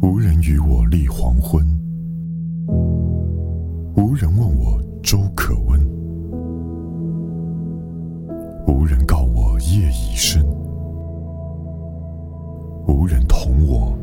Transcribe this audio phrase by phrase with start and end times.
[0.00, 1.64] 无人与我立黄昏。
[3.96, 5.80] 无人问我粥可温。
[8.66, 10.44] 无人告我夜已深。
[12.86, 13.96] 无人同我